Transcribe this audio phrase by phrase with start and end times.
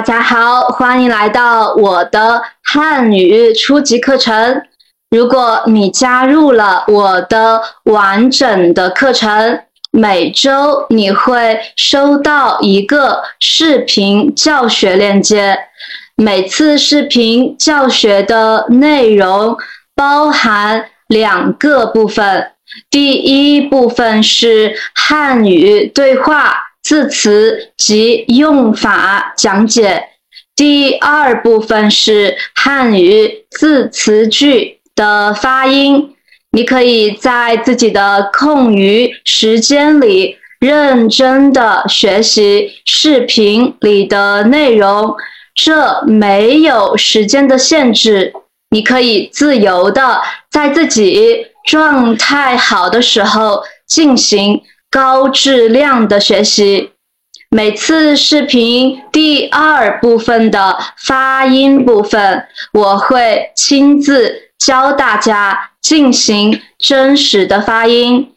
[0.00, 4.62] 大家好，欢迎来到我的汉语初级课程。
[5.10, 9.60] 如果你加入了我的完整的课程，
[9.90, 15.58] 每周你会收到一个视频教学链接。
[16.16, 19.54] 每次视频教学的内容
[19.94, 22.52] 包含两个部分，
[22.88, 26.69] 第一部分是汉语对话。
[26.82, 30.08] 字词及用法讲解。
[30.56, 36.14] 第二部分是汉语字词句的发音。
[36.52, 45.14] 你可以在自己的空余时间里认真的学习视频里的内容，
[45.54, 48.32] 这没有时间的限制。
[48.70, 54.60] 你可以自由的在自己状态好的时候进行。
[54.90, 56.90] 高质量的学习，
[57.48, 68.32] 每次视频第二部分的发音部分，我会亲自教大家进行真实的发音。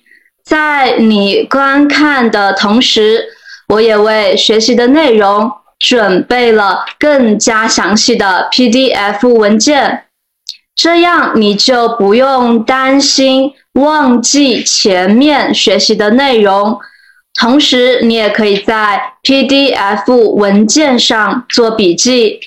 [0.46, 3.30] 在你观看的同时，
[3.70, 10.04] 我也为学习的内容准备了更加详细的 PDF 文件，
[10.76, 13.54] 这样你就不用担心。
[13.74, 16.80] 忘记前面学习的内容，
[17.40, 22.40] 同时你也可以在 PDF 文件上做笔记。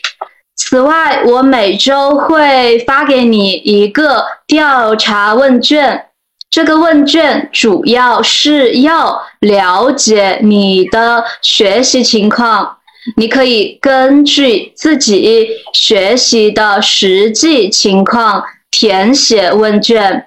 [0.55, 6.07] 此外，我每周会发给你一个调查问卷，
[6.49, 12.79] 这个问卷主要是要了解你的学习情况，
[13.17, 20.27] 你可以根据自己学习的实际情况填写问卷。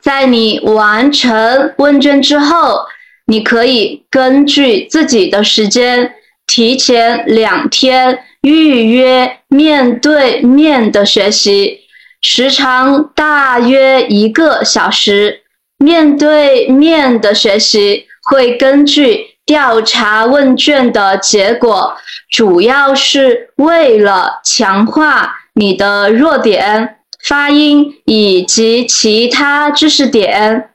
[0.00, 2.86] 在你完成问卷之后，
[3.26, 6.14] 你可以根据自己的时间，
[6.46, 11.80] 提前两天预约面对面的学习，
[12.22, 15.42] 时长大约一个小时。
[15.78, 21.94] 面对面的学习会根据调查问卷的结果，
[22.30, 26.96] 主要是为了强化你的弱点。
[27.26, 30.70] 发音以及其他知识点，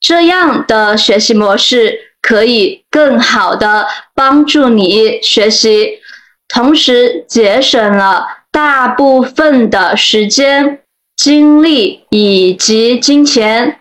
[0.00, 5.98] 这样的学习模式可以更好的帮助你学习，
[6.48, 10.80] 同时节省了大部分的时间、
[11.16, 13.80] 精力以及金钱。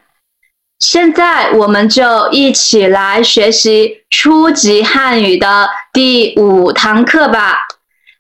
[0.78, 7.60] 现在，我们就一起来学习初级汉语的第五堂课吧。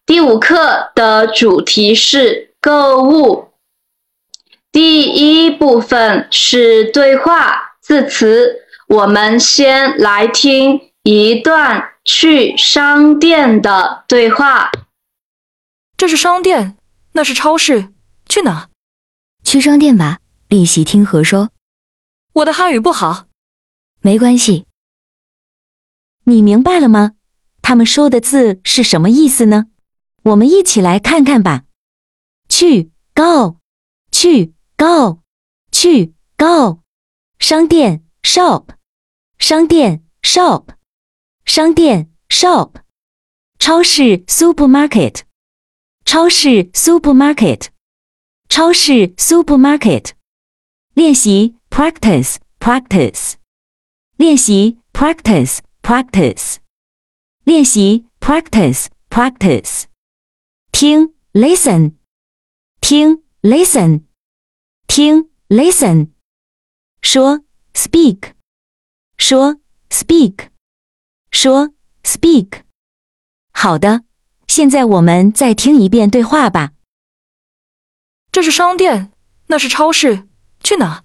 [0.05, 3.48] 第五课的主题是购物。
[4.71, 14.71] 第一部分是对话字词，我们先来听一段去商店的对话。
[15.97, 16.77] 这是商店，
[17.13, 17.91] 那是超市，
[18.27, 18.69] 去哪？
[19.43, 20.19] 去商店吧。
[20.47, 21.49] 丽喜听和说。
[22.33, 23.25] 我的汉语不好，
[24.01, 24.65] 没关系。
[26.25, 27.13] 你明白了吗？
[27.63, 29.65] 他们说的字是什么意思呢？
[30.23, 31.63] 我们一起来看看吧。
[32.47, 33.57] 去，go，
[34.11, 34.53] 去。
[34.79, 35.23] Go，
[35.73, 36.83] 去 Go，
[37.37, 38.65] 商店 Shop，
[39.37, 40.67] 商店 Shop，
[41.43, 42.71] 商店 Shop，
[43.59, 45.23] 超市 Supermarket，
[46.05, 47.67] 超市 Supermarket，
[48.47, 50.11] 超市 Supermarket，
[50.93, 53.33] 练习 Practice Practice，
[54.15, 56.59] 练习 Practice Practice，
[57.43, 59.87] 练习 Practice Practice，
[60.71, 61.95] 听 Listen，
[62.79, 64.08] 听 Listen。
[64.91, 66.09] 听，listen，
[67.03, 67.41] 说
[67.75, 68.33] ，speak，
[69.19, 69.57] 说
[69.91, 70.49] ，speak，
[71.29, 71.69] 说
[72.03, 72.63] ，speak。
[73.53, 74.03] 好的，
[74.47, 76.71] 现在我们再听一遍对话吧。
[78.31, 79.11] 这是商店，
[79.45, 80.27] 那是超市，
[80.63, 81.03] 去哪？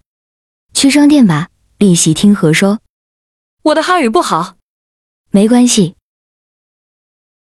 [0.72, 1.50] 去商店吧。
[1.76, 2.80] 丽喜听和说。
[3.64, 4.56] 我的汉语不好，
[5.30, 5.94] 没关系。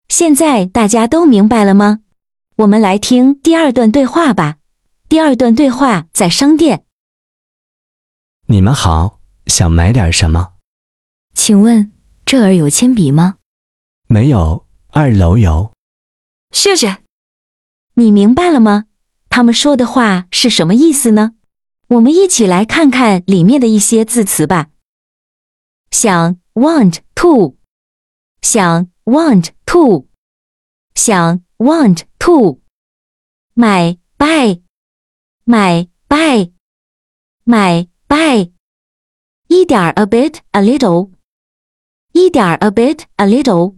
[0.08, 2.00] 现在大家都明白了吗？
[2.56, 4.59] 我们来听第二段对话吧。
[5.10, 6.86] 第二段对话在商店。
[8.46, 10.54] 你们好，想买点什么？
[11.34, 11.92] 请问
[12.24, 13.38] 这儿有铅笔吗？
[14.08, 15.74] 没有，二楼有。
[16.52, 17.04] 谢谢。
[17.96, 18.86] 你明白了吗？
[19.30, 21.34] 他们说的话是什么意思呢？
[21.88, 24.70] 我们一起来看看里面的一些字词吧。
[25.90, 27.58] 想 want to，
[28.44, 30.08] 想 want to，
[30.94, 32.62] 想 want to，
[33.56, 34.62] 买 buy。
[35.49, 36.53] 买 buy
[37.45, 38.51] 买 buy
[39.49, 41.11] 一点 a bit a little
[42.13, 43.77] 一点 a bit a little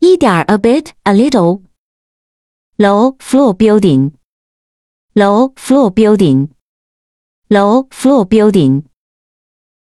[0.00, 8.84] 一点儿 a bit a little。low floor building。low floor building。low floor building。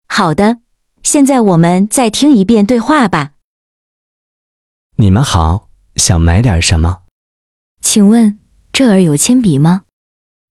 [0.08, 0.60] 好的，
[1.02, 3.34] 现在我们再听一遍对话吧。
[4.96, 7.04] 你们好，想买点什么？
[7.80, 8.40] 请问
[8.72, 9.84] 这儿有铅笔吗？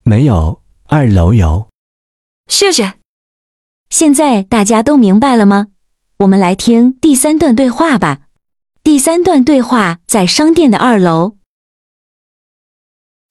[0.05, 1.69] 没有，二楼有。
[2.49, 2.95] 谢谢。
[3.89, 5.69] 现在大家都明白了吗？
[6.19, 8.23] 我们来听第三段对话吧。
[8.83, 11.37] 第三段对话在商店的二楼。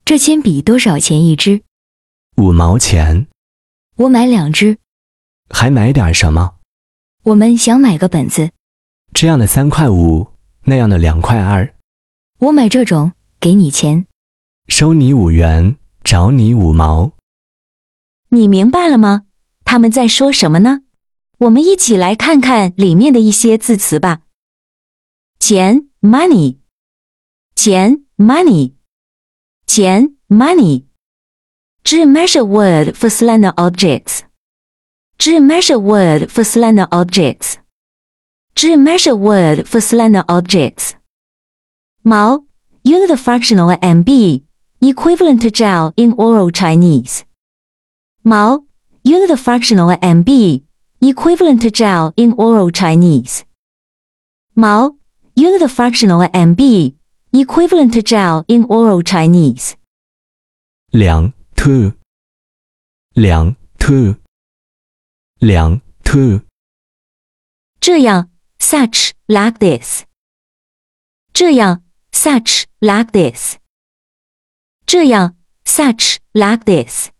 [0.06, 1.63] 这铅笔多少钱一支？
[2.38, 3.27] 五毛钱。
[3.97, 4.77] 我买两支。
[5.50, 6.56] 还买点什么？
[7.24, 8.51] 我们想买个本子。
[9.13, 10.31] 这样的三块五，
[10.63, 11.75] 那样的两块二。
[12.39, 14.07] 我买这种，给你钱。
[14.69, 17.13] 收你五元，找你五毛。
[18.30, 19.24] 你明白了吗？
[19.63, 20.81] 他们在说什么呢？
[21.39, 24.21] 我们一起来看看里面的一些字词吧。
[25.39, 26.57] 钱 （money），
[27.56, 28.74] 钱 （money），
[29.65, 30.86] 钱 （money）。
[31.83, 34.21] 知 measure word for slender objects。
[35.18, 37.56] 知 measure word for slender objects。
[38.53, 40.92] 知 measure word for slender objects。
[42.03, 42.45] 毛
[42.83, 44.44] unit fractional MB
[44.81, 47.25] equivalent to gel in oral Chinese。
[48.23, 48.64] 毛
[49.05, 50.62] unit fractional MB
[51.00, 53.44] equivalent to gel in oral Chinese.
[54.55, 54.96] 毛
[55.34, 56.94] unit fractional MB
[57.32, 59.76] equivalent to gel in oral Chinese.
[60.93, 61.93] 两 two
[63.14, 64.17] 两 two
[65.40, 66.40] 两 two
[67.81, 70.05] 这样 such like this.
[71.32, 71.82] 这样
[72.12, 73.58] such like this.
[74.90, 75.34] 这样
[75.64, 77.11] such like this.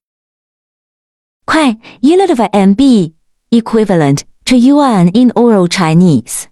[1.45, 3.13] 快 unit of MB
[3.51, 6.49] equivalent to yuan in oral Chinese.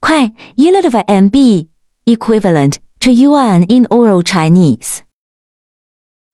[0.00, 1.68] 快 unit of MB
[2.06, 5.02] equivalent to yuan in oral Chinese.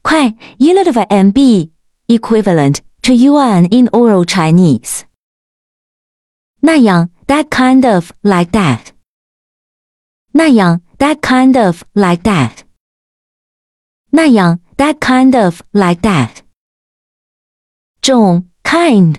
[0.03, 1.71] 快 unit of MB
[2.09, 5.05] equivalent to yuan in oral Chinese.
[6.61, 8.93] 那样 that kind of like that.
[10.33, 12.65] 那样 that kind of like that.
[14.11, 16.47] 那样 that kind of like that.
[18.07, 19.17] 种 kind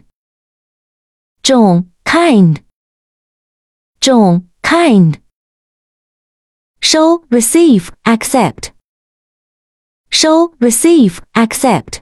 [1.43, 2.63] 种 kind
[3.99, 5.19] 种 kind
[6.79, 8.71] 收 receive accept
[10.09, 12.01] 收 receive accept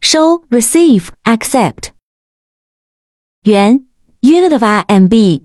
[0.00, 1.92] 收 receive accept
[3.42, 3.86] 元
[4.22, 5.44] unit of RMB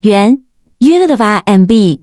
[0.00, 0.44] 元
[0.78, 2.02] unit of RMB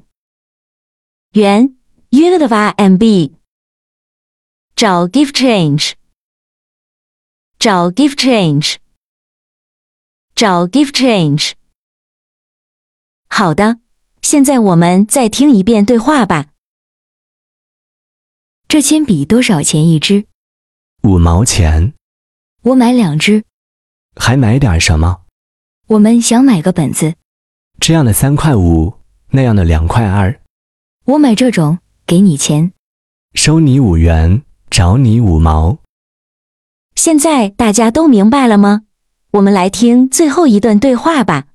[1.31, 1.75] 元
[2.10, 3.32] RMB
[4.74, 5.92] 找 give change
[7.58, 8.76] 找 give change，
[10.34, 11.52] 找 give change。
[13.28, 13.78] 好的，
[14.22, 16.46] 现在我们再听一遍对话吧。
[18.66, 20.26] 这铅笔多少钱一支？
[21.02, 21.94] 五毛钱。
[22.62, 23.44] 我买两支。
[24.16, 25.22] 还买点什么？
[25.86, 27.14] 我们想买个本子。
[27.78, 28.94] 这样的三块五，
[29.28, 30.40] 那样的两块二。
[31.04, 31.78] 我买这种，
[32.10, 32.72] 给你钱。
[33.34, 35.78] 收你五元，找你五毛。
[36.96, 38.82] 现在大家都明白了吗？
[39.34, 41.46] 我们来听最后一段对话吧。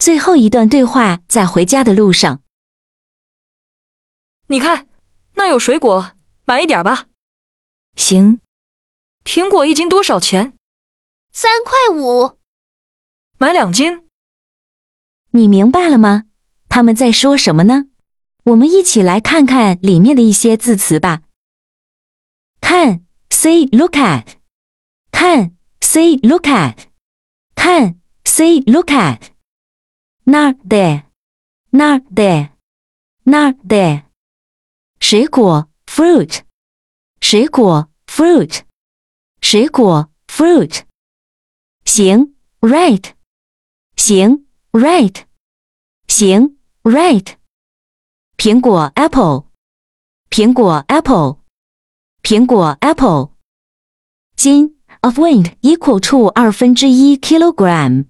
[0.00, 2.42] 最后一段对话在回家的路上。
[4.48, 4.88] 你看，
[5.34, 6.16] 那有水果，
[6.46, 7.06] 买一点吧。
[7.94, 8.40] 行。
[9.24, 10.54] 苹果一斤多少钱？
[11.32, 12.38] 三块五。
[13.38, 14.08] 买两斤。
[15.30, 16.24] 你明白了吗？
[16.68, 17.84] 他们在说什么呢？
[18.44, 21.22] 我们一起来看看里面的一些字词吧。
[22.60, 24.34] 看，see look at。
[25.12, 26.86] 看，see look at。
[27.54, 29.28] 看，see look at。
[30.24, 31.04] 那儿的
[31.70, 32.50] 那儿的
[33.24, 34.04] 那儿的。
[34.98, 36.40] 水果 fruit，
[37.20, 38.62] 水果 fruit，
[39.40, 40.82] 水果 fruit。
[41.84, 43.12] 行 right，
[43.96, 45.24] 行 right，
[46.08, 47.41] 行 right。
[48.42, 49.44] 苹果 apple，
[50.28, 51.38] 苹果 apple，
[52.24, 53.30] 苹果 apple。
[54.34, 58.06] 斤 of wind equal to 二分之一 kilogram。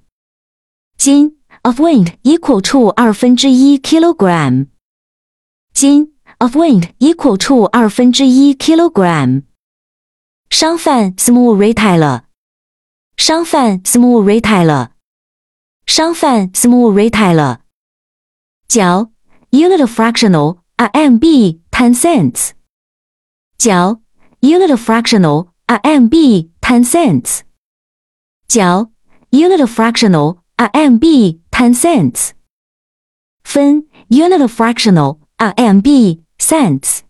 [0.96, 4.68] 斤 of wind equal to 二分之一 kilogram。
[5.74, 9.42] 斤 of wind equal to 二分之一 kilogram。
[10.48, 12.22] 商贩 small retailer。
[13.18, 14.92] 商贩 small retailer。
[15.86, 17.58] 商贩 small retailer。
[18.66, 19.11] 脚
[19.51, 22.53] unit fractional RMB ten cents。
[23.57, 23.99] 角
[24.41, 27.43] unit fractional RMB ten cents。
[28.47, 28.89] 角
[29.31, 32.33] unit fractional RMB ten cents。
[33.43, 37.01] 分 unit of fractional RMB cents，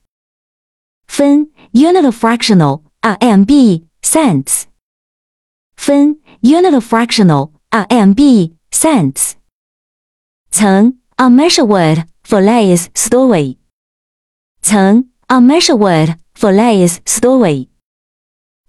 [1.08, 4.66] 分 unit of fractional RMB cents，
[5.75, 9.36] 分 unit of fractional RMB cents。
[10.51, 13.58] 曾 a measure word for layers story，
[14.62, 17.70] 曾 a measure word for layers story，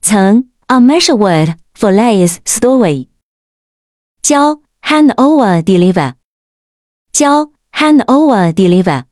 [0.01, 3.09] 曾 a measure word for layers story。
[4.23, 6.15] 交 hand over deliver，
[7.13, 9.05] 交 hand over deliver，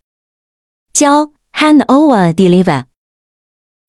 [0.92, 2.85] 交 hand over deliver。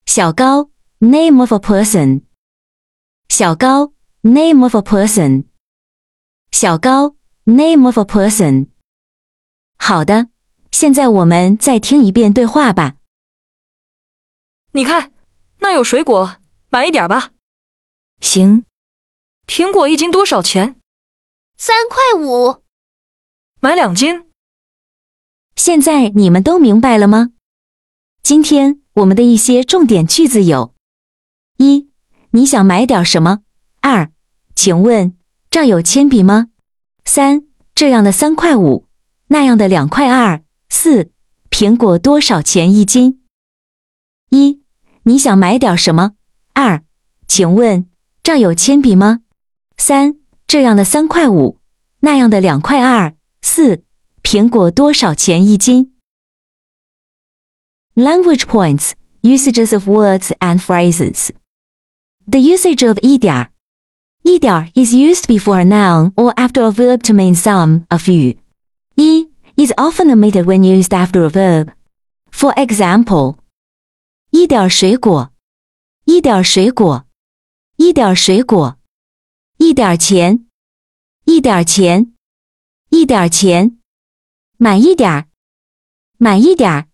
[0.06, 0.70] 小高
[1.00, 2.22] name of a person，
[3.28, 3.92] 小高
[4.22, 5.44] name of a person，
[6.50, 8.68] 小高 name of a person。
[9.76, 10.28] 好的，
[10.73, 12.95] 现在我们再听一遍对话吧。
[14.71, 15.13] 你看，
[15.59, 16.37] 那有水果，
[16.69, 17.29] 买一点吧。
[18.19, 18.65] 行，
[19.45, 20.75] 苹果一斤多少钱？
[21.57, 22.63] 三块五。
[23.59, 24.25] 买两斤。
[25.55, 27.33] 现在你们都明白了吗？
[28.23, 30.73] 今天我们的一些重点句子有：
[31.57, 31.91] 一，
[32.31, 33.43] 你想买点什么？
[33.81, 34.11] 二，
[34.55, 35.15] 请问
[35.51, 36.47] 这儿有铅笔吗？
[37.05, 38.87] 三，这样的三块五，
[39.27, 40.42] 那样的两块二。
[40.72, 41.10] 四，
[41.50, 43.22] 苹果多少钱一斤？
[44.30, 44.62] 一，
[45.04, 46.12] 你想买点什么？
[46.54, 46.82] 二，
[47.26, 47.88] 请问
[48.22, 49.20] 这儿有铅笔吗？
[49.76, 51.58] 三，这样的三块五，
[52.00, 53.14] 那样的两块二。
[53.40, 53.84] 四，
[54.22, 55.94] 苹果多少钱一斤？
[57.94, 58.92] Language points,
[59.22, 61.30] usages of words and phrases.
[62.30, 63.50] The usage of 一点儿，
[64.22, 68.36] 一点儿 is used before a noun or after a verb to mean some, a few.
[68.96, 71.71] 一 is often omitted when used after a verb.
[72.31, 73.37] For example,
[74.31, 75.31] 一点儿水果，
[76.05, 77.05] 一点儿水果，
[77.77, 78.77] 一点儿水果，
[79.57, 80.45] 一点儿钱，
[81.25, 82.13] 一点儿钱，
[82.89, 83.77] 一点儿钱，
[84.57, 85.27] 买一点儿，
[86.17, 86.87] 买一点儿，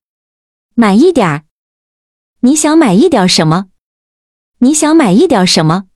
[0.76, 1.46] 买一点儿。
[2.42, 3.70] 你想买一点儿什么？
[4.60, 5.88] 你想买一点儿什么？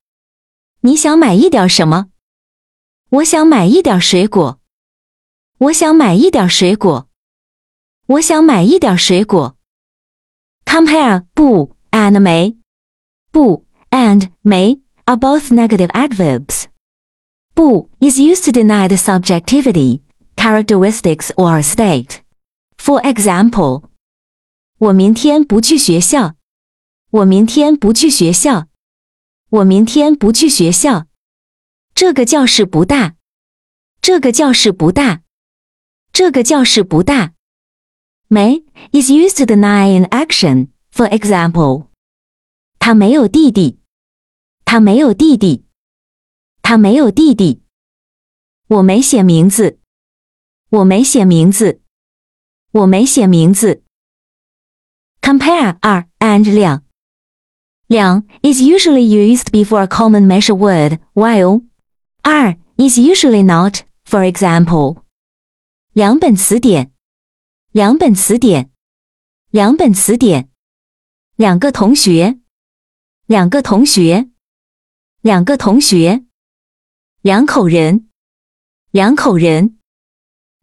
[0.82, 2.10] 你想买一点儿什么？
[3.10, 4.60] 我想买一点儿水果。
[5.63, 7.09] 我想买一点儿水果。
[8.07, 9.57] 我想买一点儿水果。
[10.65, 12.57] Compare 不 and 没，
[13.33, 16.67] 不 and 没 are both negative adverbs.
[17.55, 20.03] 不 is used to deny the subjectivity,
[20.37, 22.21] characteristics or state.
[22.77, 23.85] For example,
[24.79, 26.37] 我明天不去学校。
[27.11, 28.69] 我明天不去学校。
[29.51, 31.07] 我明天不去学校。
[31.95, 33.17] 这个教室不大。
[34.01, 35.23] 这个教室不大。
[36.13, 37.35] 这个教室不大。
[38.29, 40.69] 没 is used to deny an action.
[40.93, 41.87] For example,
[42.79, 43.79] 他没有弟弟。
[44.65, 45.65] 他没有弟弟。
[46.61, 47.63] 他没有弟弟。
[48.69, 49.79] 我没写名字。
[50.71, 51.81] 我没写名字。
[52.73, 53.83] 我没写名字。
[55.23, 56.85] Compare 二 and 两。
[57.87, 61.63] 两 is usually used before a common measure word, while
[62.23, 63.85] 二 is usually not.
[64.05, 65.02] For example,
[65.94, 66.92] 两本词典。
[67.72, 68.72] 两本词典。
[69.52, 70.50] 两本词典。
[71.36, 72.40] 两个同学。
[73.28, 74.32] 两个同学。
[75.22, 76.24] 两个同学。
[77.22, 78.10] 两口人。
[78.90, 79.78] 两口人。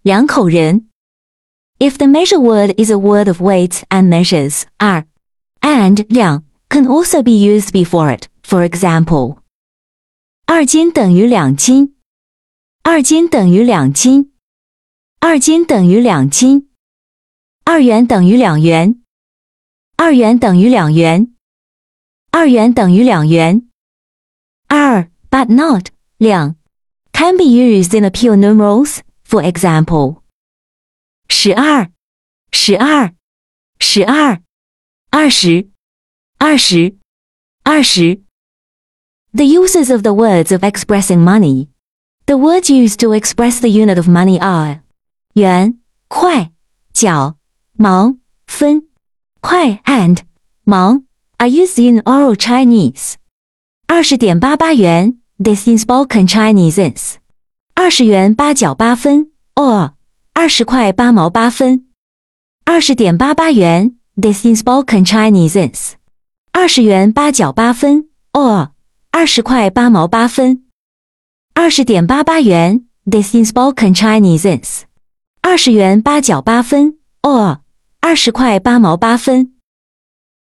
[0.02, 0.88] 两口人。
[1.78, 5.06] If the measure word is a word of weight and measures, 二
[5.60, 8.26] and 两 can also be used before it.
[8.42, 9.38] For example,
[10.46, 11.94] 二斤等于两斤。
[12.82, 14.32] 二斤等于两斤。
[15.19, 16.69] 二斤等于两斤。
[17.63, 19.01] 二元等于两元。
[19.97, 21.33] 二元等于两元。
[22.31, 23.67] 二元等于两元。
[24.67, 26.55] 二 but not 两
[27.13, 28.99] can be used in the pure numerals.
[29.27, 30.21] For example,
[31.27, 31.89] 十二，
[32.51, 33.13] 十二，
[33.79, 34.41] 十二，
[35.09, 35.69] 二十，
[36.37, 36.95] 二十，
[37.63, 38.21] 二十。
[39.33, 41.69] The uses of the words of expressing money.
[42.27, 44.81] The words used to express the unit of money are
[45.40, 45.78] 元、
[46.08, 46.52] 块、
[46.92, 47.36] 角、
[47.72, 48.16] 毛、
[48.46, 48.90] 分。
[49.40, 50.18] 块 and
[50.64, 51.02] 毛
[51.38, 53.14] are used in oral Chinese.
[53.86, 57.16] 二十点八八元，this is spoken Chinese is
[57.74, 59.92] 二十元八角八分，or
[60.34, 61.86] 二十块八毛八分，
[62.64, 63.96] 二十点八八元。
[64.20, 65.94] This is spoken Chinese is
[66.52, 68.68] 二十元八角八分，or
[69.10, 70.64] 二十块八毛八分，
[71.54, 72.84] 二十点八八元。
[73.10, 74.84] This is spoken Chinese is
[75.42, 77.60] 二十元八角八分，or
[78.00, 79.54] 二十块八毛八分，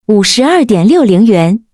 [0.06, 1.64] 五十二点六零元。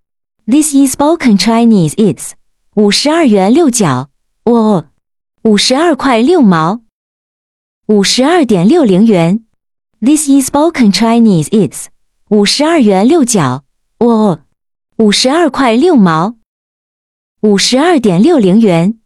[0.46, 2.32] This is spoken Chinese It's
[2.74, 4.10] 五十二元六角
[4.44, 4.86] ，or
[5.42, 6.82] 五十二块六毛。
[7.86, 9.44] 五十二点六零元。
[10.00, 11.48] This is spoken Chinese.
[11.50, 11.86] It's
[12.28, 13.64] 五十二元六角。
[13.98, 14.40] 哦，
[14.96, 16.34] 五十二块六毛。
[17.42, 18.98] 五十二点六零元。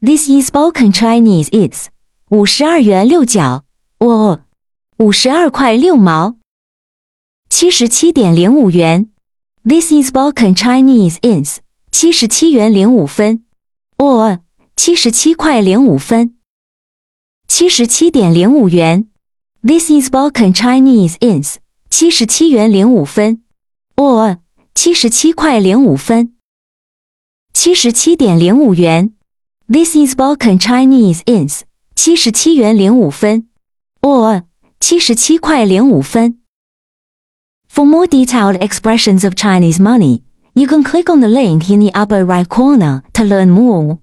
[0.00, 1.50] This is spoken Chinese.
[1.50, 1.88] It's
[2.30, 3.64] 五十二元六角。
[4.00, 4.42] 哦，
[4.98, 6.36] 五十二块六毛。
[7.48, 9.10] 七十七点零五元。
[9.64, 11.16] This is spoken Chinese.
[11.22, 13.44] Is 七十七元零五分。
[13.96, 14.40] 哦，
[14.76, 16.36] 七十七块零五分。
[17.48, 19.08] 七十七点零五元。
[19.62, 21.16] This is spoken Chinese.
[21.20, 21.58] Is
[21.88, 23.42] 七十七元零五分。
[23.96, 24.36] 哦，
[24.74, 26.34] 七十七块零五分。
[27.54, 29.14] 七十七点零五元。
[29.66, 31.22] This is spoken Chinese.
[31.24, 31.64] Is
[31.98, 33.48] 七十七元零五分。
[34.02, 34.44] 哦，
[34.78, 36.40] 七十七块零五分。
[37.68, 42.24] For more detailed expressions of Chinese money, you can click on the link in the upper
[42.24, 43.98] right corner to learn more.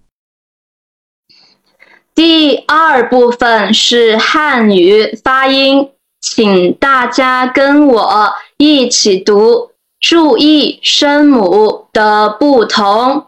[2.13, 9.71] 第二部分是汉语发音，请大家跟我一起读，
[10.01, 13.27] 注意声母的不同。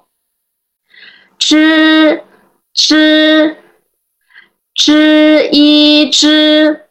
[1.40, 2.22] 知
[2.74, 3.56] 知
[4.77, 6.88] 知一知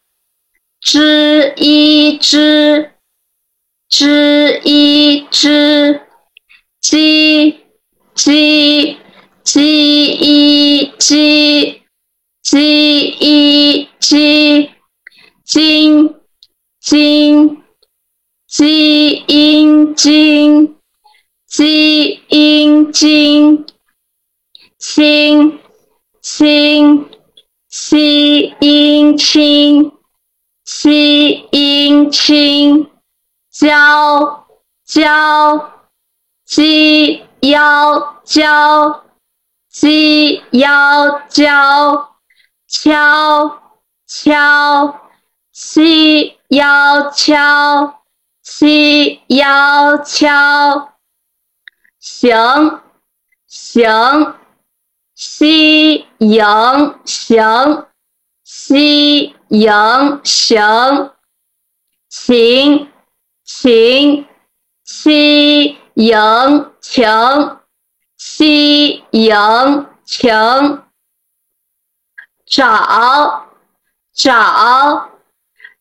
[0.81, 2.91] 知一知
[3.89, 6.01] 知一知
[6.81, 7.61] 鸡
[8.13, 8.99] 鸡
[9.45, 11.83] 鸡一鸡。
[12.43, 14.71] 鸡一鸡，
[15.45, 16.15] 金
[16.81, 17.63] 金
[18.47, 20.77] 鸡阴金，
[21.49, 23.67] 鸡阴金，
[24.79, 25.59] 清
[26.21, 27.09] 清
[27.79, 29.93] 鸡阴清，
[30.65, 32.91] 鸡阴清，
[33.51, 34.47] 交
[34.85, 35.73] 交
[36.47, 39.05] 鸡腰交，
[39.69, 42.17] 鸡腰交。
[42.69, 43.63] 敲
[44.07, 45.01] 敲，
[45.53, 48.03] 西腰敲，
[48.43, 50.93] 西腰敲，
[52.01, 52.81] 行
[53.47, 54.35] 行，
[55.17, 57.87] 西营行，
[58.45, 61.11] 西营行，
[62.11, 62.93] 晴
[63.43, 64.29] 晴，
[64.85, 67.59] 西营晴，
[68.19, 70.83] 西营晴。
[72.45, 73.49] 找
[74.13, 75.11] 找，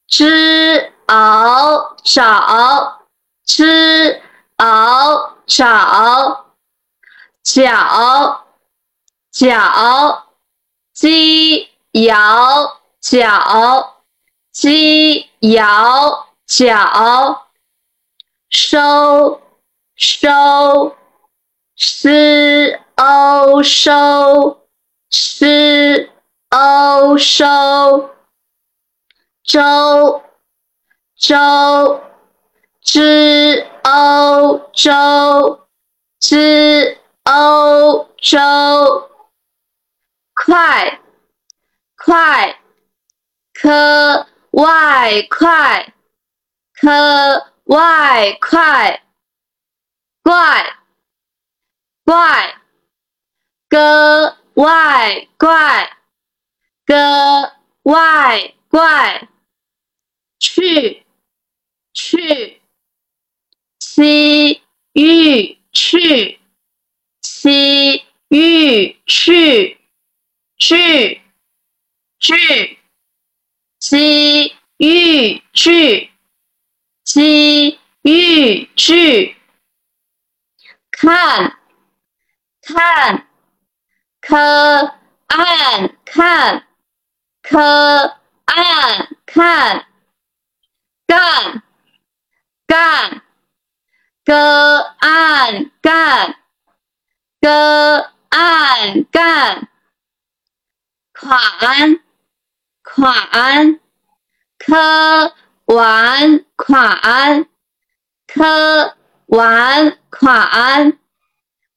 [0.08, 3.02] 知熬找，
[3.46, 4.24] 知
[4.56, 6.46] 熬找，
[7.44, 8.45] 脚
[9.36, 10.24] 脚，
[10.94, 14.02] 鸡摇脚，
[14.54, 17.48] 鸡摇脚，
[18.50, 19.42] 收
[19.98, 20.96] 收，
[21.76, 24.62] 诗欧收
[25.10, 26.12] 诗。
[26.50, 28.12] 欧收，
[29.44, 30.24] 周
[31.18, 32.02] 周，
[32.82, 35.68] 知欧洲，
[36.18, 39.10] 知欧洲，
[40.46, 41.02] 快
[41.98, 42.60] 快，
[43.54, 45.94] 科外快，
[46.74, 49.04] 科外快，
[50.22, 50.78] 怪
[52.04, 52.62] 怪，
[53.68, 55.92] 哥外怪。
[56.86, 59.28] 个外怪，
[60.38, 61.04] 去
[61.96, 62.62] 去，
[63.80, 64.62] 西
[64.94, 66.40] 域去，
[67.24, 69.80] 西域去，
[70.58, 71.22] 去
[72.20, 72.80] 去，
[73.80, 76.12] 西域去，
[77.04, 79.36] 西域去，
[80.92, 81.60] 看
[82.62, 83.28] 看，
[84.22, 84.38] 可
[85.28, 86.68] 按看。
[87.48, 87.60] 可
[88.46, 89.86] 按看，
[91.06, 91.62] 干
[92.66, 93.22] 干，
[94.24, 96.36] 个按干，
[97.40, 99.70] 个按干，
[101.26, 102.00] 款
[102.84, 103.80] 款，
[104.60, 105.34] 科
[105.66, 107.48] 完款，
[108.28, 111.00] 科完款，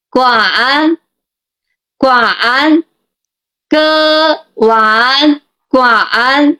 [0.09, 0.97] 管
[1.97, 2.83] 管，
[3.67, 5.41] 割完。
[5.71, 6.57] 管，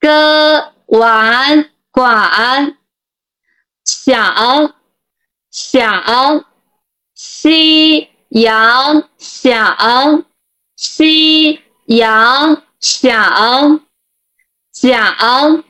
[0.00, 2.76] 割完管，
[3.84, 4.74] 想
[5.52, 6.44] 想，
[7.14, 10.24] 夕阳想，
[10.74, 13.80] 夕羊想，
[14.72, 15.64] 讲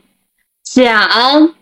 [0.63, 1.55] 讲，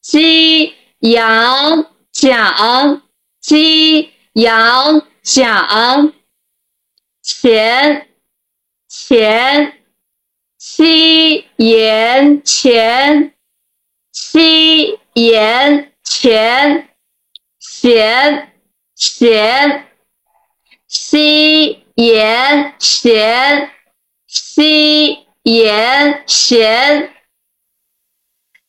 [0.00, 3.02] 鸡羊讲，
[3.40, 6.12] 鸡羊讲，
[7.22, 8.08] 钱
[8.88, 9.76] 钱。
[10.62, 13.34] 七言钱，
[14.12, 16.88] 七言钱，
[17.58, 18.52] 闲
[18.94, 19.86] 闲，
[20.86, 23.70] 七言闲，
[24.32, 27.10] 西言闲。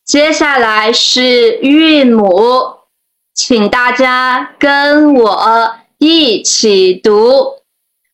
[0.03, 2.79] 接下来是韵母，
[3.35, 7.61] 请大家跟我一起读。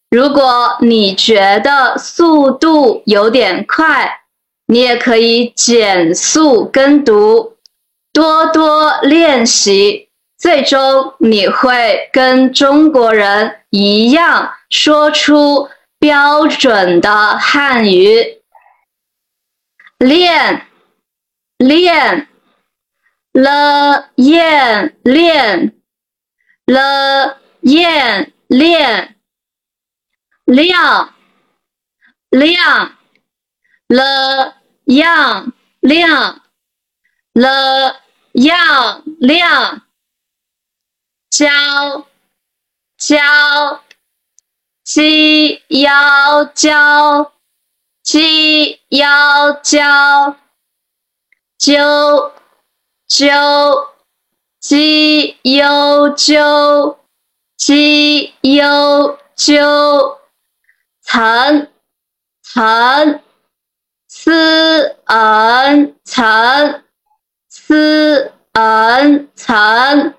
[0.10, 4.24] 如果你觉得速度有点快，
[4.66, 7.56] 你也可以减速跟读，
[8.12, 15.70] 多多练习，最终你会跟中国人一样说出
[16.08, 18.42] 标准的汉语。
[19.98, 20.66] 练，
[21.58, 22.30] 练，
[23.34, 25.76] 了燕练，
[26.66, 29.18] 了燕练。
[30.46, 31.14] 亮，
[32.30, 32.98] 亮，
[33.90, 36.42] 了样亮，
[37.34, 39.82] 了样亮，
[41.30, 42.08] 教，
[42.98, 43.84] 教，
[44.88, 47.34] 鸡腰教，
[48.04, 50.38] 鸡腰教，
[51.58, 52.32] 揪，
[53.06, 53.28] 揪，
[54.62, 57.00] 鸡又揪，
[57.58, 60.18] 鸡又揪。
[61.02, 61.68] 层
[62.42, 63.22] 层
[64.08, 64.32] ，c
[65.04, 66.84] n 层
[67.50, 70.14] ，c n 层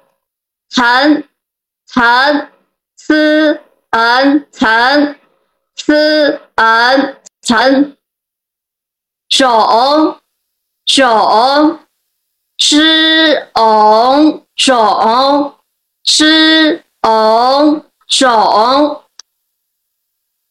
[0.68, 1.24] 层
[1.86, 2.50] 层
[2.96, 5.16] ，c n 层
[5.74, 7.96] ，c n 层，
[9.28, 10.20] 种
[10.84, 11.80] 种
[12.58, 15.54] ，zh ong 种
[16.04, 19.04] ，zh ong 种。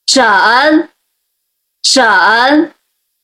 [0.07, 0.89] 枕，
[1.83, 2.73] 枕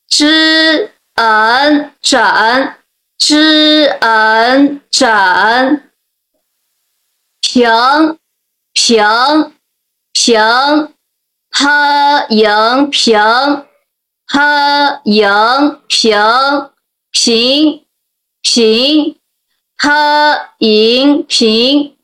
[0.09, 2.75] ，zh n 枕
[3.17, 5.91] ，zh n 枕，
[7.41, 8.19] 平，
[8.73, 9.01] 平，
[10.25, 10.39] 平
[11.51, 13.19] ，h 迎平
[14.27, 16.71] ，h 迎平，
[17.11, 17.83] 平，
[18.41, 19.17] 平
[19.77, 21.97] ，h 迎平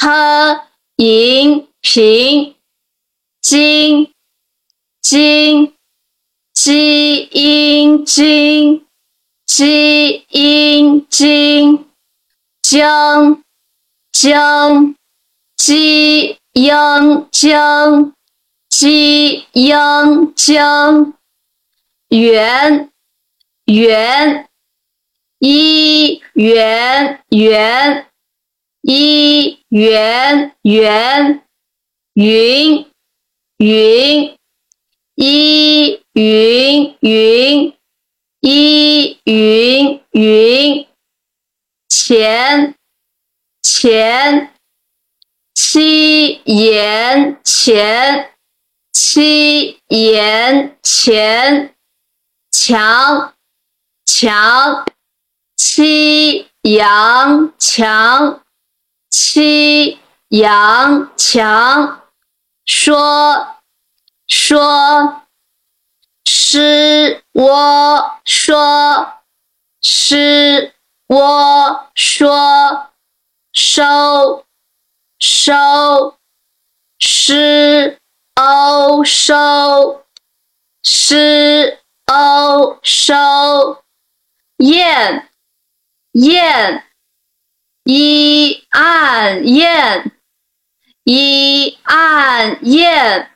[0.00, 0.60] ，h
[0.96, 2.56] 迎平，
[3.40, 4.12] 金。
[5.00, 5.72] 金，
[6.52, 8.84] 基因金，
[9.46, 11.86] 基因金，
[12.62, 13.42] 江，
[14.12, 14.96] 江，
[15.56, 18.12] 基因江，
[18.68, 21.14] 基因江，
[22.08, 22.90] 圆，
[23.66, 24.48] 圆，
[25.38, 28.06] 一圆圆，
[28.82, 31.42] 一圆圆，
[32.14, 32.86] 云，
[33.58, 34.36] 云。
[35.16, 37.74] 一云云，
[38.40, 40.86] 一云云，
[41.90, 42.74] 钱
[43.62, 44.54] 钱，
[45.54, 48.32] 七言钱，
[48.92, 51.74] 七言钱，
[52.50, 53.34] 强
[54.04, 54.86] 强，
[55.56, 58.42] 七阳强，
[59.10, 62.02] 七阳强，
[62.64, 63.56] 说。
[64.32, 65.22] 说，
[66.24, 69.12] 是我说，
[69.82, 70.72] 是
[71.08, 72.92] 我说，
[73.52, 74.46] 收，
[75.20, 76.18] 收，
[76.98, 78.00] 是
[78.34, 80.04] 哦收，
[80.82, 83.84] 是哦收，
[84.56, 85.28] 雁，
[86.12, 86.84] 雁，
[87.84, 90.12] 一按雁，
[91.04, 93.30] 一按雁。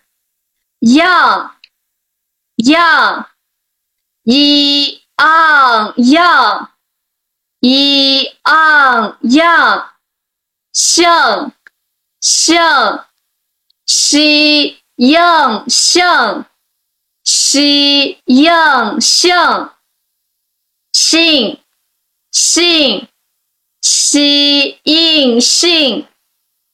[0.85, 1.57] 样
[2.57, 3.31] 样
[4.23, 6.73] 一昂样
[7.61, 9.95] 一昂样
[10.75, 11.53] 像
[12.25, 13.07] 像
[13.85, 16.47] 西样像
[17.23, 19.77] 西样像
[20.95, 21.61] 信
[22.33, 23.09] 信
[23.83, 26.09] 西应信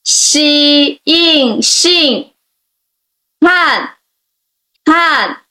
[0.05, 2.33] 西应信
[3.41, 3.97] 看。
[4.83, 5.45] 看，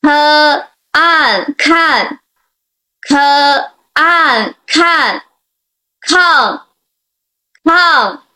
[0.00, 2.20] 可按看，
[3.00, 3.16] 可
[3.92, 5.24] 按看，
[6.00, 6.68] 抗，
[7.64, 8.26] 抗，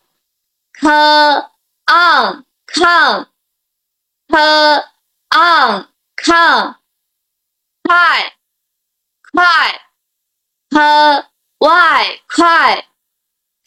[0.79, 1.51] 可
[1.85, 3.29] 按抗，
[4.27, 4.89] 可
[5.29, 6.81] 按抗，
[7.83, 8.37] 快，
[9.31, 9.81] 快，
[10.69, 12.87] 可外快，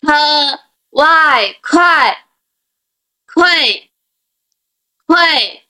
[0.01, 2.27] 可外快，
[3.27, 3.91] 快，
[5.07, 5.69] 快。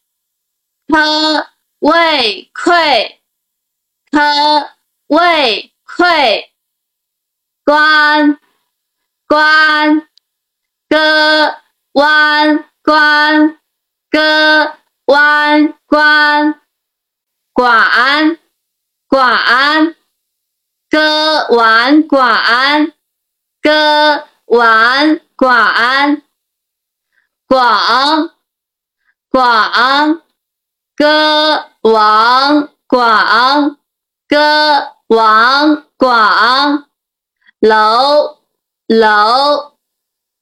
[0.88, 1.46] 可
[1.80, 3.18] 胃溃，
[4.10, 4.70] 科
[5.08, 6.48] 胃溃，
[7.62, 8.40] 关
[9.26, 10.07] 关，
[10.88, 11.54] 歌
[11.92, 13.58] 弯关，
[14.10, 14.74] 歌
[15.06, 16.60] 弯关，
[17.52, 18.38] 管
[19.06, 19.94] 管，
[20.90, 22.92] 歌完管，
[23.60, 26.22] 歌完管，
[27.46, 28.30] 广
[29.30, 30.22] 广。
[30.96, 33.76] 歌王广，
[34.26, 36.88] 歌王广，
[37.60, 38.38] 楼
[38.88, 39.77] 楼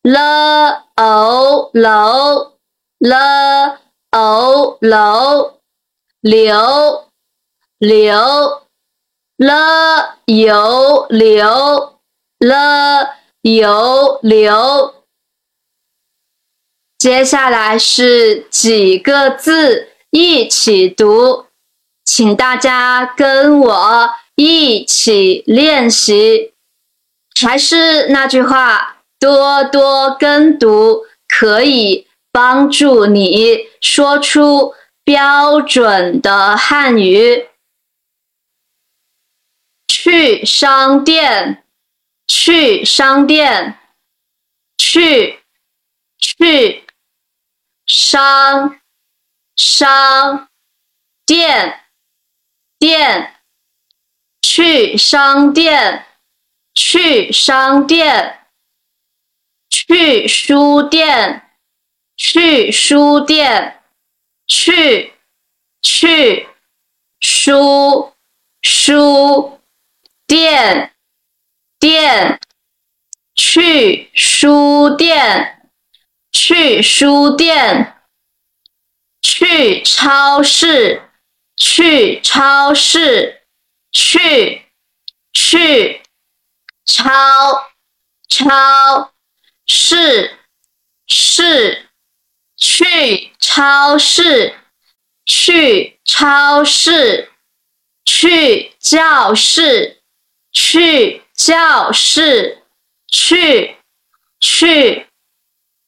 [0.06, 2.52] 了哦楼
[3.00, 3.80] 了
[4.12, 5.58] 哦楼，
[6.20, 7.10] 流
[7.80, 8.62] 流
[9.36, 11.98] 了有流
[12.38, 14.94] 了有流。
[16.96, 19.88] 接下来是几个字？
[20.10, 21.46] 一起读，
[22.04, 26.54] 请大家跟我一起练习。
[27.40, 34.74] 还是那句话，多多跟读可以帮助你说出
[35.04, 37.48] 标准的汉语。
[39.88, 41.64] 去商店，
[42.26, 43.78] 去商店，
[44.78, 45.40] 去
[46.18, 46.84] 去
[47.86, 48.80] 商。
[49.58, 50.50] 商
[51.24, 51.80] 店
[52.78, 53.40] 店
[54.42, 56.04] 去商店
[56.74, 58.45] 去商店
[59.86, 61.50] 去书店
[62.16, 63.82] 去书店
[64.46, 65.14] 去
[65.82, 66.48] 去
[67.20, 68.12] 书
[68.62, 69.60] 书
[70.26, 70.92] 店
[71.78, 72.40] 店
[73.34, 75.68] 去书店
[76.32, 77.92] 去书店。
[79.22, 81.02] 去超市，
[81.56, 83.42] 去超市，
[83.92, 84.62] 去
[85.32, 86.02] 去
[86.86, 87.04] 超
[88.28, 89.12] 超
[89.66, 90.38] 是
[91.06, 91.88] 是，
[92.56, 94.54] 去超市，
[95.24, 97.30] 去超市，
[98.04, 100.02] 去教室，
[100.52, 102.62] 去教室，
[103.08, 103.76] 去
[104.40, 105.06] 去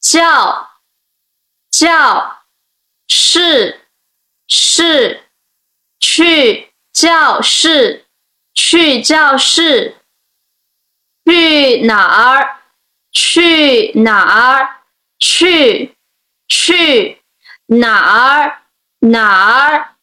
[0.00, 0.70] 教
[1.70, 2.34] 教。
[3.10, 3.88] 室
[4.48, 5.24] 是，
[5.98, 8.06] 去教室，
[8.54, 9.96] 去教室，
[11.24, 12.57] 去哪儿？
[13.20, 14.68] 去哪儿？
[15.18, 15.96] 去
[16.46, 17.20] 去
[17.66, 18.62] 哪儿？
[19.00, 19.96] 哪儿？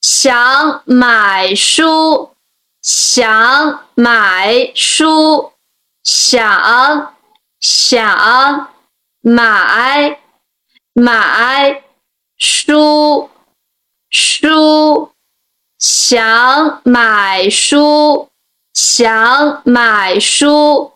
[0.00, 2.34] 想买书，
[2.80, 5.52] 想买书，
[6.02, 7.14] 想
[7.60, 8.72] 想
[9.20, 10.18] 买。
[10.94, 11.84] 买
[12.38, 13.28] 书
[14.08, 15.12] 书，
[15.78, 18.30] 想买书，
[18.72, 20.95] 想买书，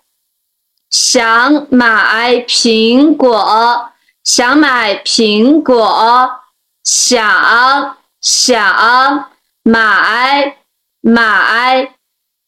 [0.90, 3.92] 想买苹果，
[4.24, 6.40] 想买苹果，
[6.82, 9.30] 想想
[9.62, 10.56] 买
[11.00, 11.94] 买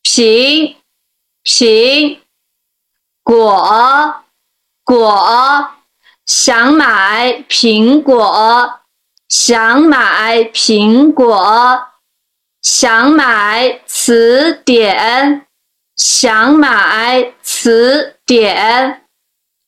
[0.03, 0.75] 苹
[1.45, 2.19] 苹
[3.23, 4.23] 果
[4.85, 5.71] 果。
[6.25, 8.81] 想买苹果，
[9.29, 11.89] 想买苹果，
[12.63, 15.47] 想买词典，
[15.97, 19.03] 想买词点，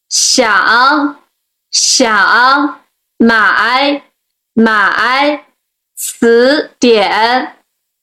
[0.09, 1.23] 想
[1.71, 2.81] 想
[3.19, 4.03] 买
[4.55, 5.45] 买
[5.95, 7.57] 词典，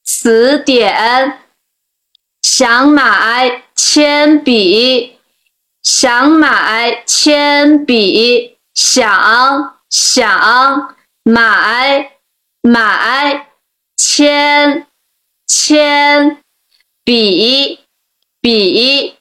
[0.04, 1.39] 词典，
[2.43, 5.17] 想买铅笔。
[5.82, 12.12] 想买铅笔，想想买
[12.62, 13.47] 买
[13.97, 14.86] 铅
[15.47, 16.43] 铅
[17.04, 17.80] 笔
[18.39, 19.17] 笔，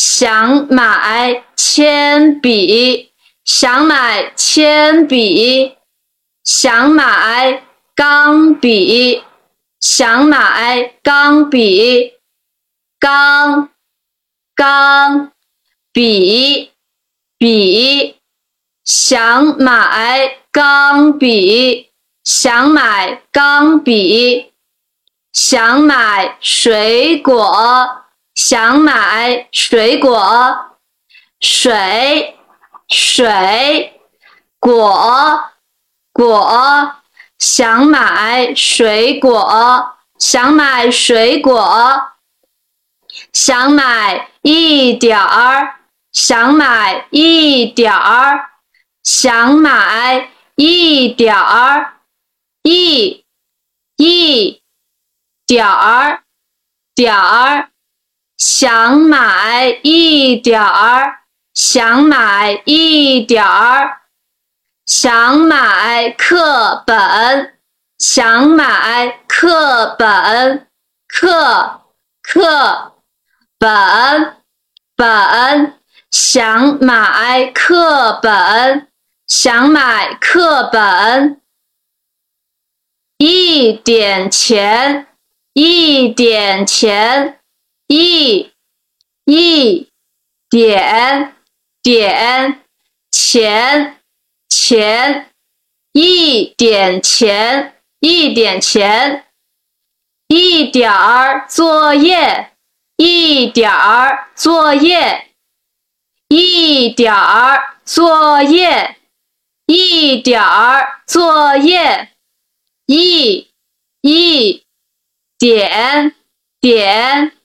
[0.00, 3.10] 想买铅笔，
[3.44, 5.76] 想买铅笔，
[6.44, 7.64] 想买
[7.96, 9.24] 钢笔，
[9.80, 12.12] 想买钢笔，
[13.00, 13.70] 钢
[14.54, 15.32] 钢。
[15.92, 16.70] 笔
[17.36, 18.20] 笔，
[18.84, 21.90] 想买钢笔，
[22.22, 24.52] 想买钢笔，
[25.32, 28.04] 想买水果，
[28.38, 30.78] 想买水果，
[31.40, 32.38] 水
[32.88, 34.00] 水
[34.60, 35.42] 果
[36.12, 36.94] 果，
[37.36, 42.12] 想买水果，想买水果，
[43.32, 45.74] 想买一点儿。
[46.10, 48.48] 想买一点儿，
[49.04, 52.00] 想买一点儿，
[52.62, 53.24] 一
[53.96, 54.62] 一
[55.46, 56.24] 点儿
[56.94, 57.70] 点儿，
[58.38, 61.24] 想买一点儿，
[61.54, 64.02] 想买一点儿，
[64.86, 67.58] 想买课本，
[67.98, 70.68] 想买课本，
[71.08, 71.82] 课
[72.22, 72.92] 课
[73.58, 74.36] 本
[74.94, 75.74] 本，
[76.12, 78.88] 想买课本，
[79.26, 81.40] 想买课本。
[83.18, 85.08] 一点钱，
[85.54, 87.40] 一点钱，
[87.88, 88.52] 一
[89.24, 89.88] 一
[90.48, 91.34] 点
[91.82, 92.62] 点
[93.10, 94.00] 钱
[94.48, 95.30] 钱，
[95.92, 99.24] 一点钱，一点钱，
[100.28, 102.52] 一点儿作业，
[102.96, 105.26] 一点儿作业，
[106.28, 108.96] 一点儿作业，
[109.66, 112.10] 一点儿作业。
[112.90, 113.52] 一
[114.00, 114.64] 一
[115.36, 116.14] 点
[116.58, 117.37] 点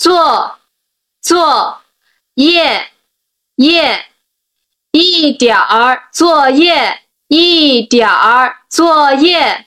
[0.00, 0.58] 做
[1.20, 1.82] 作
[2.34, 2.88] 业
[3.56, 4.06] 业
[4.92, 9.66] 一点儿作业一点儿作业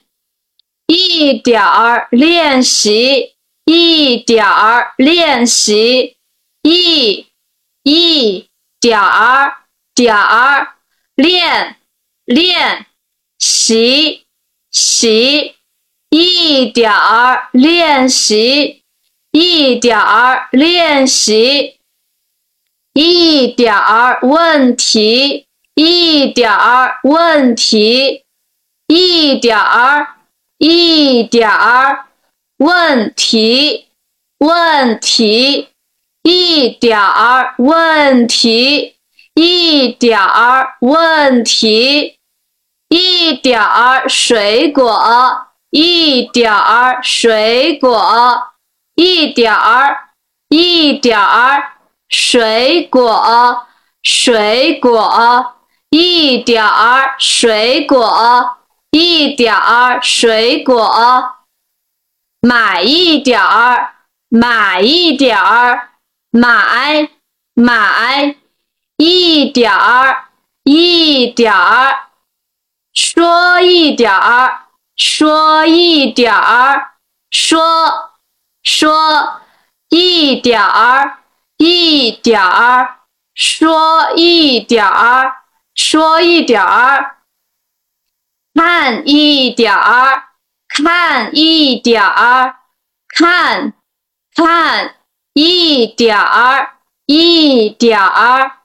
[0.87, 6.17] 一点儿练习一点儿练习
[6.63, 7.27] 一
[7.83, 10.73] 一点儿点儿
[11.15, 11.77] 练
[12.25, 12.87] 练
[13.37, 14.23] 习。
[14.73, 15.53] 习
[16.09, 18.82] 一点儿练习，
[19.33, 21.79] 一点儿练习，
[22.93, 28.23] 一点儿问题，一点儿问题，
[28.87, 30.07] 一点儿
[30.57, 32.05] 一点儿
[32.57, 33.87] 问题，
[34.37, 35.67] 问题，
[36.21, 38.95] 一点儿问题，
[39.33, 42.17] 一点儿问题。
[42.89, 48.52] 一点儿水果，一点儿水果，
[49.03, 50.11] 一点儿，
[50.47, 51.73] 一点儿
[52.07, 53.67] 水果，
[54.01, 55.55] 水果，
[55.89, 58.59] 一点儿水果，
[58.91, 61.35] 一点儿水果，
[62.39, 63.93] 买一点儿，
[64.29, 65.89] 买一点儿，
[66.31, 67.09] 买，
[67.53, 68.37] 买，
[68.95, 70.29] 一点儿，
[70.63, 72.07] 一点儿。
[72.93, 76.91] 说一点儿，说一点儿，
[77.31, 78.12] 说
[78.63, 79.41] 说
[79.89, 81.19] 一点儿，
[81.57, 83.01] 一点儿，
[83.35, 85.43] 说一点儿，
[85.75, 87.17] 说一点儿，
[88.53, 90.29] 看一点儿，
[90.67, 92.55] 看一点儿，
[93.07, 93.73] 看
[94.35, 94.95] 看
[95.33, 98.59] 一点儿，一点儿，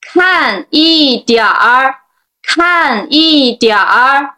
[0.00, 2.00] 看一点儿。
[2.46, 4.36] 看一点儿，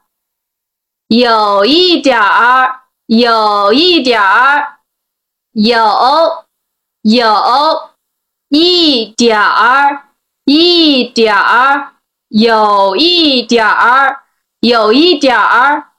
[1.08, 4.75] 有一点儿，有一点儿，
[5.56, 6.44] 有
[7.00, 7.90] 有
[8.50, 10.10] 一点儿，
[10.44, 11.94] 一点儿，
[12.28, 14.20] 有一点儿，
[14.60, 15.92] 有一点儿，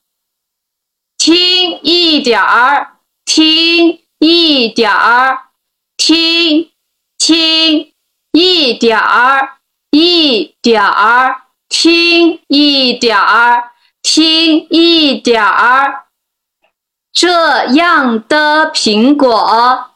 [1.17, 5.50] 听一点儿，听一点儿，
[5.98, 6.70] 听
[7.17, 7.91] 听
[8.34, 9.58] 一点儿，
[9.89, 11.41] 一点儿。
[11.70, 16.07] 听一点儿，听一点儿，
[17.19, 19.89] 这样的苹果，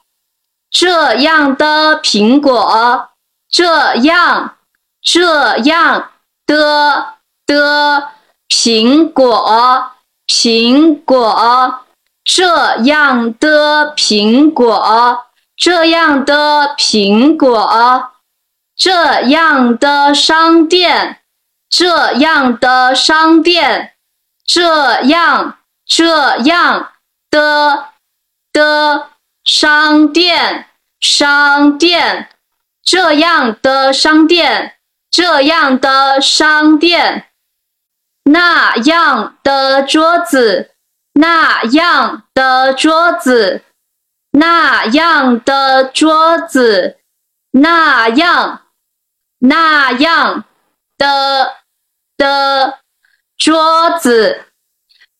[0.71, 3.10] 这样的苹果，
[3.47, 4.55] 这样
[5.03, 6.10] 这样
[6.47, 8.10] 的的
[8.49, 9.91] 苹果，
[10.25, 11.81] 苹果，
[12.23, 18.12] 这样的苹果，这样的苹果，
[18.75, 21.19] 这样的商店。
[21.69, 23.93] 这样的商店，
[24.45, 26.91] 这样这样
[27.32, 27.94] 的
[28.54, 29.10] 的
[29.44, 30.67] 商店，
[31.00, 32.30] 商店，
[32.84, 34.78] 这样的商店，
[35.10, 37.29] 这样的商店，
[38.25, 40.75] 那样的桌子，
[41.13, 43.63] 那样的桌子，
[44.32, 47.00] 那样的桌子，
[47.52, 48.62] 那样
[49.40, 50.46] 那样
[51.00, 51.62] 的。
[52.17, 52.82] 的
[53.36, 54.46] 桌子，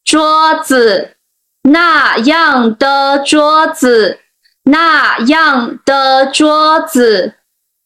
[0.04, 1.18] 桌子，
[1.64, 4.20] 那样的桌子，
[4.64, 7.36] 那样的桌子，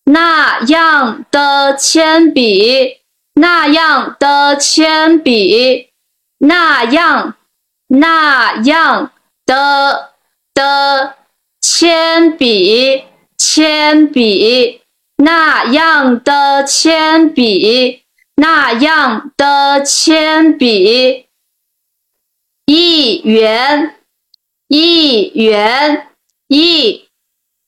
[0.05, 3.01] 那样的铅笔，
[3.33, 5.89] 那样的铅笔，
[6.39, 7.35] 那样
[7.87, 9.11] 那样
[9.45, 10.11] 的
[10.53, 11.15] 的
[11.61, 13.03] 铅笔，
[13.37, 14.81] 铅笔，
[15.17, 18.01] 那样的铅笔。
[18.37, 21.24] 那样的铅笔。
[22.65, 23.95] 一元，
[24.67, 26.07] 一元，
[26.47, 27.07] 一，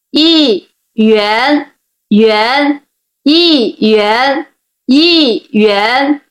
[0.10, 1.74] 一元，
[2.08, 2.84] 元，
[3.22, 4.48] 一元，
[4.88, 6.22] 一元，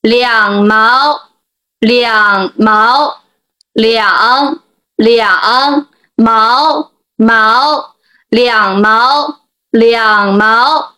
[0.00, 1.20] 两毛，
[1.80, 3.20] 两毛，
[3.74, 4.62] 两，
[4.96, 7.94] 两毛，毛，
[8.30, 9.40] 两毛，
[9.70, 10.94] 两毛，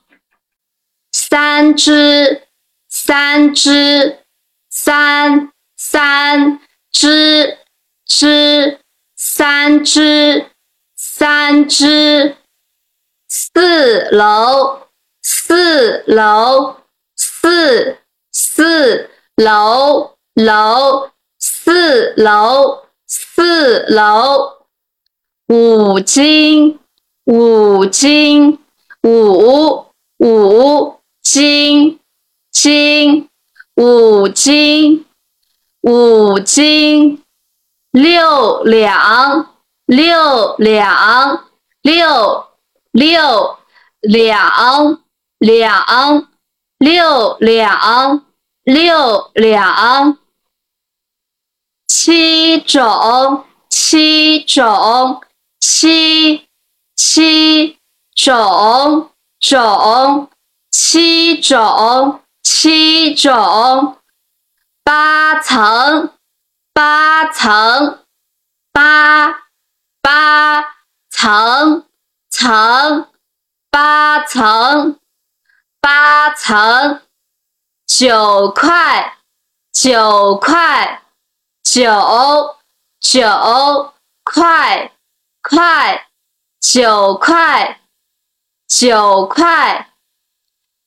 [1.11, 2.47] 三只，
[2.89, 4.25] 三只，
[4.71, 6.61] 三，三。
[6.95, 7.59] 只
[8.07, 8.79] 只
[9.17, 10.53] 三只
[10.95, 12.37] 三只
[13.29, 14.87] 四楼
[15.21, 16.77] 四楼
[17.17, 17.99] 四
[18.31, 24.53] 四楼楼四楼四楼
[25.49, 26.79] 五斤
[27.25, 28.61] 五斤
[29.03, 29.85] 五
[30.19, 31.99] 五斤
[32.53, 33.29] 斤
[33.75, 35.05] 五斤。
[35.87, 37.22] 五斤，
[37.91, 39.55] 六两，
[39.85, 41.45] 六两，
[41.82, 42.47] 六
[42.91, 43.59] 六
[44.01, 45.03] 两
[45.39, 46.28] 两，
[46.78, 48.24] 六两
[48.62, 50.18] 六两，
[51.87, 55.20] 七种，七种，
[55.61, 56.49] 七
[56.97, 57.78] 七
[58.14, 60.30] 种种，
[60.70, 63.99] 七种，七种。
[64.85, 66.12] 八层，
[66.74, 68.05] 八层，
[68.70, 69.49] 八
[70.03, 70.62] 八
[71.09, 71.87] 层
[72.28, 73.09] 层，
[73.70, 75.01] 八层
[75.80, 77.01] 八层，
[77.87, 79.16] 九块，
[79.72, 81.03] 九块，
[81.62, 82.57] 九
[83.01, 84.93] 九块
[85.41, 86.07] 块，
[86.61, 87.80] 九块
[88.68, 89.95] 九块，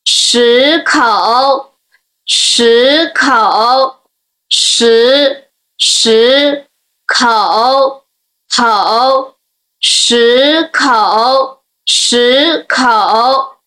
[0.05, 1.73] 十口。
[2.27, 4.01] 十口，
[4.49, 6.67] 十十
[7.05, 8.03] 口
[8.49, 9.37] 口，
[9.79, 13.57] 十口十口。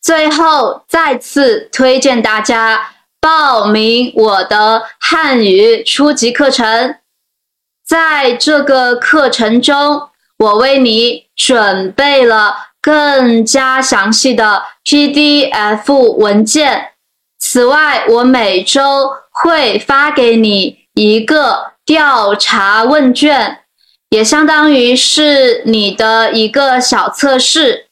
[0.00, 6.98] 最后，再次推荐大家报名我的汉语初级课程。
[7.86, 12.71] 在这个课程中，我为你准备了。
[12.82, 16.88] 更加详细的 PDF 文件。
[17.38, 23.60] 此外，我每周会发给你一个调查问卷，
[24.10, 27.86] 也相当于是你的一个小测试。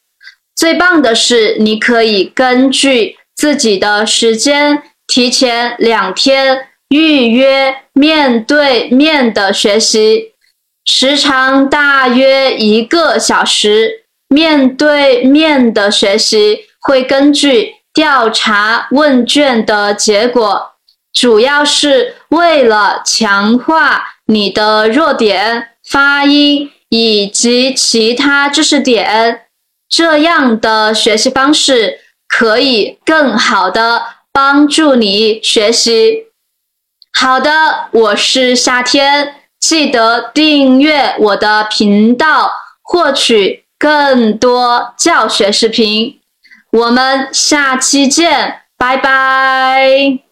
[0.57, 10.33] 最棒的是，你可以根据自己的时间，提前两天预约面对面的学习，
[10.85, 14.00] 时长大约一个小时。
[14.33, 20.71] 面对面的学习会根据调查问卷的结果，
[21.13, 29.47] 主要是为了强化你的弱点、发音以及其他知识点。
[29.89, 34.03] 这样的学习方式可以更好的
[34.33, 36.27] 帮助你学习。
[37.13, 42.53] 好的，我是夏天，记得订阅我的频道，
[42.83, 43.65] 获取。
[43.81, 46.21] 更多教学视频，
[46.71, 50.30] 我们下期见，拜拜。